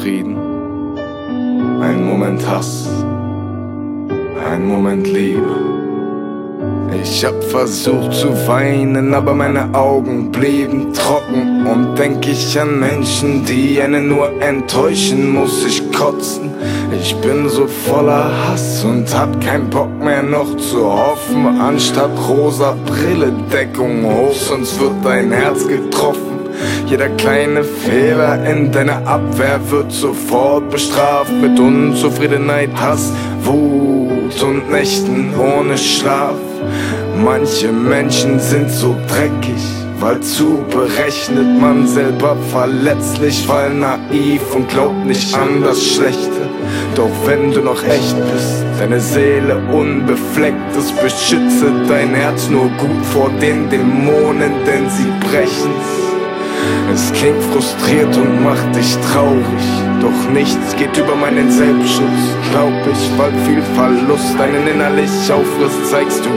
Frieden, 0.00 0.36
ein 1.82 2.06
Moment 2.06 2.48
Hass, 2.48 2.88
ein 4.48 4.64
Moment 4.64 5.08
Liebe. 5.08 5.42
Ich 7.02 7.24
hab 7.24 7.42
versucht 7.42 8.14
zu 8.14 8.28
weinen, 8.46 9.12
aber 9.12 9.34
meine 9.34 9.74
Augen 9.74 10.30
blieben 10.30 10.92
trocken. 10.92 11.66
Und 11.66 11.96
denk 11.98 12.26
ich 12.28 12.58
an 12.60 12.78
Menschen, 12.78 13.44
die 13.44 13.80
einen 13.82 14.08
nur 14.08 14.40
enttäuschen, 14.40 15.34
muss 15.34 15.64
ich 15.66 15.82
kotzen. 15.92 16.50
Ich 17.00 17.16
bin 17.16 17.48
so 17.48 17.66
voller 17.66 18.30
Hass 18.46 18.84
und 18.84 19.12
hab 19.14 19.40
keinen 19.40 19.68
Bock 19.68 19.90
mehr 19.98 20.22
noch 20.22 20.56
zu 20.56 20.84
hoffen. 20.84 21.60
Anstatt 21.60 22.12
rosa 22.28 22.76
Brille, 22.86 23.32
Deckung 23.52 24.04
hoch, 24.04 24.32
sonst 24.32 24.80
wird 24.80 24.94
dein 25.02 25.32
Herz 25.32 25.66
getroffen. 25.66 26.35
Jeder 26.86 27.08
kleine 27.10 27.64
Fehler 27.64 28.44
in 28.44 28.70
deiner 28.70 29.06
Abwehr 29.06 29.60
wird 29.70 29.90
sofort 29.90 30.70
bestraft 30.70 31.32
mit 31.32 31.58
Unzufriedenheit, 31.58 32.70
Hass, 32.74 33.12
Wut 33.42 34.42
und 34.42 34.70
Nächten 34.70 35.32
ohne 35.38 35.76
Schlaf. 35.76 36.36
Manche 37.24 37.72
Menschen 37.72 38.38
sind 38.38 38.70
so 38.70 38.94
dreckig, 39.08 39.62
weil 39.98 40.20
zu 40.20 40.64
berechnet 40.70 41.60
man 41.60 41.86
selber 41.86 42.36
verletzlich, 42.52 43.48
weil 43.48 43.74
naiv 43.74 44.42
und 44.54 44.68
glaubt 44.68 45.06
nicht 45.06 45.34
an 45.34 45.62
das 45.62 45.82
Schlechte. 45.82 46.48
Doch 46.94 47.10
wenn 47.24 47.52
du 47.52 47.60
noch 47.60 47.82
echt 47.84 48.16
bist, 48.32 48.64
deine 48.78 49.00
Seele 49.00 49.56
unbefleckt 49.72 50.76
ist, 50.76 50.94
beschütze 51.00 51.72
dein 51.88 52.14
Herz 52.14 52.48
nur 52.48 52.68
gut 52.78 53.04
vor 53.12 53.30
den 53.40 53.68
Dämonen, 53.70 54.52
denn 54.66 54.88
sie 54.90 55.28
brechen's. 55.28 56.05
Es 56.92 57.12
klingt 57.12 57.42
frustriert 57.52 58.16
und 58.16 58.42
macht 58.42 58.74
dich 58.74 58.96
traurig. 59.12 59.66
Doch 60.00 60.30
nichts 60.30 60.76
geht 60.76 60.96
über 60.96 61.16
meinen 61.16 61.50
Selbstschutz, 61.50 62.22
glaub 62.50 62.72
ich, 62.90 63.10
weil 63.18 63.32
viel 63.44 63.62
Verlust 63.74 64.38
deinen 64.38 64.66
innerlich 64.66 65.10
auffrisst, 65.30 65.90
zeigst 65.90 66.24
du 66.24 66.30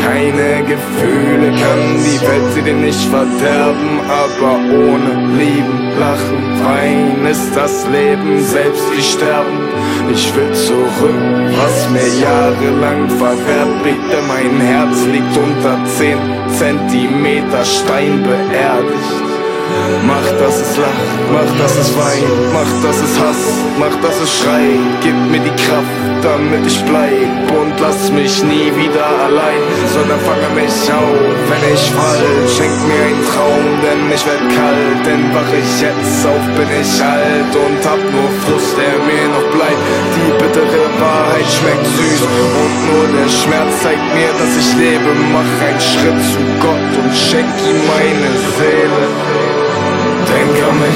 keine 0.00 0.62
Gefühle, 0.62 1.48
kann 1.50 1.82
die 2.04 2.20
Welt 2.20 2.52
sie 2.54 2.62
dir 2.62 2.74
nicht 2.74 3.04
verderben, 3.08 4.00
aber 4.08 4.56
ohne 4.70 5.36
Lieben, 5.36 5.88
Lachen, 5.98 6.64
Weinen 6.64 7.26
ist 7.26 7.56
das 7.56 7.86
Leben 7.88 8.40
selbst 8.40 8.84
wie 8.94 9.02
Sterben. 9.02 9.58
Ich 10.12 10.34
will 10.34 10.52
zurück, 10.52 11.14
was 11.56 11.90
mir 11.90 12.08
jahrelang 12.22 13.08
verwehrt 13.10 13.68
denn 13.84 14.26
mein 14.26 14.60
Herz 14.60 15.04
liegt 15.06 15.36
unter 15.36 15.84
10 15.84 16.16
Zentimeter 16.56 17.64
Stein 17.64 18.22
beerdigt. 18.22 19.27
Mach, 20.06 20.28
dass 20.38 20.56
es 20.60 20.76
lacht, 20.76 21.08
mach, 21.32 21.50
dass 21.58 21.76
es 21.76 21.90
weint, 21.96 22.52
mach, 22.52 22.72
dass 22.82 22.96
es 22.96 23.14
hasst, 23.20 23.52
mach, 23.78 23.94
dass 24.02 24.20
es 24.20 24.30
schreit. 24.38 24.80
Gib 25.02 25.16
mir 25.30 25.40
die 25.40 25.56
Kraft, 25.64 25.98
damit 26.22 26.66
ich 26.66 26.80
bleib 26.84 27.44
und 27.58 27.74
lass 27.80 28.10
mich 28.10 28.42
nie 28.42 28.70
wieder 28.74 29.06
allein, 29.26 29.62
sondern 29.92 30.20
fange 30.20 30.48
mich 30.54 30.78
auf, 30.92 31.18
wenn 31.50 31.64
ich 31.74 31.84
fall. 31.92 32.24
Schenk 32.48 32.76
mir 32.88 33.02
einen 33.08 33.24
Traum, 33.30 33.66
denn 33.84 34.02
ich 34.12 34.24
werd 34.26 34.44
kalt, 34.56 35.00
denn 35.06 35.24
wach 35.34 35.52
ich 35.52 35.72
jetzt 35.80 36.26
auf, 36.26 36.44
bin 36.56 36.70
ich 36.80 36.92
alt 37.02 37.52
und 37.52 37.80
hab 37.84 38.00
nur 38.14 38.30
Frust, 38.44 38.72
der 38.78 38.96
mir 39.08 39.26
noch 39.34 39.48
bleibt. 39.52 39.82
Die 40.16 40.32
bittere 40.40 40.82
Wahrheit 41.00 41.48
schmeckt 41.48 41.86
süß 41.86 42.22
und 42.62 42.74
nur 42.88 43.06
der 43.18 43.28
Schmerz 43.28 43.72
zeigt 43.82 44.08
mir, 44.14 44.32
dass 44.40 44.52
ich 44.56 44.70
lebe. 44.76 45.10
Mach 45.32 45.52
einen 45.66 45.80
Schritt 45.80 46.20
zu 46.32 46.40
Gott 46.64 46.92
und 47.00 47.12
schenk 47.12 47.52
ihm 47.68 47.80
meine 47.92 48.30
Seele. 48.56 49.07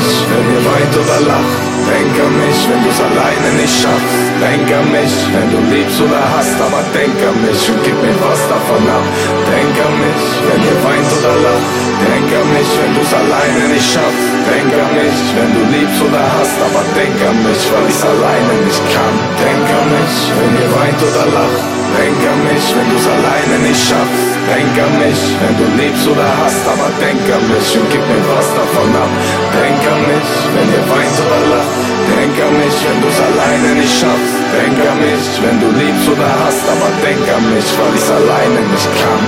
Mich, 0.03 0.19
wenn 0.35 0.47
ihr 0.51 0.65
weint 0.67 0.95
oder 0.99 1.21
lacht. 1.31 1.63
Denk 1.87 2.15
an 2.27 2.35
mich, 2.43 2.59
wenn 2.67 2.83
du's 2.83 2.99
alleine 3.07 3.49
nicht 3.55 3.71
schaffst. 3.71 4.19
Denk 4.43 4.67
an 4.75 4.87
mich, 4.91 5.15
wenn 5.31 5.49
du 5.55 5.59
liebst 5.71 5.99
oder 6.03 6.23
hast, 6.35 6.59
aber 6.59 6.83
denk 6.91 7.15
an 7.23 7.39
mich 7.39 7.63
und 7.71 7.79
gib 7.87 7.95
mir 8.03 8.19
was 8.19 8.43
davon 8.51 8.83
ab. 8.83 9.07
Denk 9.47 9.77
an 9.79 9.95
mich, 10.03 10.25
wenn 10.47 10.63
ihr 10.67 10.79
weint 10.83 11.07
oder 11.07 11.35
lacht. 11.47 11.71
Denk 12.03 12.31
an 12.35 12.49
mich, 12.51 12.71
wenn 12.83 12.93
du's 12.99 13.13
alleine 13.15 13.63
nicht 13.71 13.89
schaffst. 13.95 14.27
Denk 14.51 14.75
an 14.75 14.91
mich, 14.99 15.19
wenn 15.39 15.51
du 15.55 15.63
liebst 15.71 16.01
oder 16.03 16.25
hast, 16.35 16.59
aber 16.67 16.83
denk 16.99 17.19
an 17.23 17.39
mich, 17.47 17.63
weil 17.71 17.87
ich's 17.87 18.03
alleine 18.03 18.55
nicht 18.67 18.83
kann. 18.91 19.17
Denk 19.39 19.67
an 19.71 19.87
mich, 19.87 20.17
wenn 20.35 20.53
ihr 20.59 20.71
weint 20.83 20.99
oder 20.99 21.27
lacht. 21.31 21.63
Denk 21.95 22.21
an 22.27 22.41
mich, 22.51 22.67
wenn 22.75 22.89
du's 22.91 23.07
alleine 23.07 23.57
nicht 23.71 23.83
schaffst. 23.87 24.22
Denk 24.53 24.77
an 24.85 24.99
mich, 24.99 25.23
wenn 25.41 25.57
du 25.57 25.67
lebst 25.83 26.07
oder 26.09 26.29
hast, 26.45 26.65
aber 26.69 26.91
denk 27.01 27.25
an 27.37 27.45
mich 27.49 27.69
und 27.79 27.89
gib 27.91 28.05
mir 28.05 28.23
was 28.37 28.49
davon 28.53 28.91
ab. 29.03 29.13
Denk 29.57 29.81
an 29.93 30.01
mich, 30.13 30.31
wenn 30.53 30.69
ihr 30.77 30.85
weint 30.93 31.17
oder 31.25 31.43
lacht. 31.53 31.73
Denk 32.13 32.37
an 32.47 32.53
mich, 32.61 32.77
wenn 32.85 32.99
du's 33.01 33.19
alleine 33.29 33.71
nicht 33.81 33.97
schaffst. 33.99 34.37
Denk 34.53 34.77
an 34.91 34.99
mich, 35.01 35.25
wenn 35.43 35.59
du 35.59 35.69
lebst 35.81 36.07
oder 36.07 36.31
hast, 36.45 36.65
aber 36.69 36.91
denk 37.01 37.25
an 37.33 37.45
mich, 37.55 37.69
weil 37.79 37.95
ich's 37.97 38.11
alleine 38.11 38.61
nicht 38.73 38.91
kann. 39.01 39.25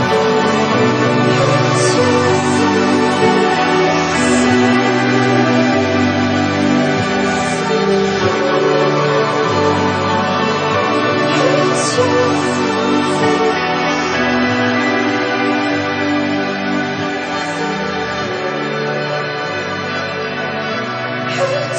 So 11.97 12.44